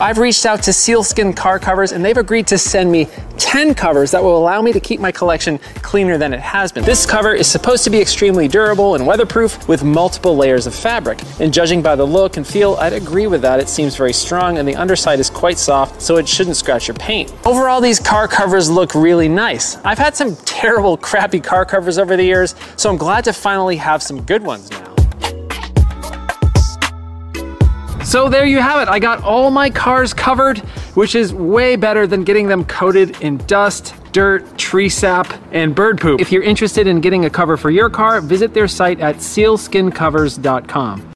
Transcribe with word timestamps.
I've 0.00 0.18
reached 0.18 0.44
out 0.44 0.60
to 0.64 0.72
Sealskin 0.72 1.36
car 1.36 1.60
covers 1.60 1.92
and 1.92 2.04
they've 2.04 2.16
agreed 2.16 2.48
to 2.48 2.58
send 2.58 2.90
me 2.90 3.06
10 3.38 3.76
covers 3.76 4.10
that 4.10 4.20
will 4.20 4.36
allow 4.36 4.60
me 4.60 4.72
to 4.72 4.80
keep 4.80 4.98
my 4.98 5.12
collection 5.12 5.58
cleaner 5.82 6.18
than 6.18 6.34
it 6.34 6.40
has 6.40 6.72
been. 6.72 6.82
This 6.82 7.06
cover 7.06 7.32
is 7.32 7.46
supposed 7.46 7.84
to 7.84 7.90
be 7.90 8.00
extremely 8.00 8.48
durable 8.48 8.96
and 8.96 9.06
weatherproof 9.06 9.68
with 9.68 9.84
multiple 9.84 10.36
layers 10.36 10.66
of 10.66 10.74
fabric. 10.74 11.22
And 11.38 11.54
judging 11.54 11.80
by 11.80 11.94
the 11.94 12.04
look 12.04 12.36
and 12.36 12.44
feel, 12.44 12.74
I'd 12.80 12.92
agree 12.92 13.28
with 13.28 13.40
that. 13.42 13.60
It 13.60 13.68
seems 13.68 13.94
very 13.94 14.12
strong 14.12 14.58
and 14.58 14.66
the 14.66 14.74
underside 14.74 15.20
is 15.20 15.30
quite 15.30 15.58
soft, 15.58 16.02
so 16.02 16.16
it 16.16 16.28
shouldn't 16.28 16.56
scratch 16.56 16.88
your 16.88 16.96
paint. 16.96 17.32
Overall, 17.46 17.80
these 17.80 18.00
car 18.00 18.26
covers 18.26 18.68
look 18.68 18.96
really 18.96 19.28
nice. 19.28 19.76
I've 19.84 19.98
had 19.98 20.16
some 20.16 20.34
terrible, 20.44 20.96
crappy 20.96 21.38
car 21.38 21.64
covers 21.64 21.98
over 21.98 22.16
the 22.16 22.24
years, 22.24 22.56
so 22.76 22.90
I'm 22.90 22.96
glad 22.96 23.22
to 23.24 23.32
finally 23.32 23.76
have 23.76 24.02
some 24.02 24.22
good 24.22 24.42
ones 24.42 24.72
now. 24.72 24.83
So 28.04 28.28
there 28.28 28.44
you 28.44 28.58
have 28.60 28.86
it. 28.86 28.88
I 28.88 28.98
got 28.98 29.22
all 29.24 29.50
my 29.50 29.70
cars 29.70 30.12
covered, 30.12 30.58
which 30.94 31.14
is 31.14 31.32
way 31.32 31.74
better 31.76 32.06
than 32.06 32.22
getting 32.22 32.46
them 32.46 32.64
coated 32.66 33.20
in 33.22 33.38
dust, 33.46 33.94
dirt, 34.12 34.58
tree 34.58 34.88
sap, 34.88 35.32
and 35.52 35.74
bird 35.74 36.00
poop. 36.00 36.20
If 36.20 36.30
you're 36.30 36.42
interested 36.42 36.86
in 36.86 37.00
getting 37.00 37.24
a 37.24 37.30
cover 37.30 37.56
for 37.56 37.70
your 37.70 37.88
car, 37.90 38.20
visit 38.20 38.52
their 38.54 38.68
site 38.68 39.00
at 39.00 39.16
sealskincovers.com. 39.16 41.10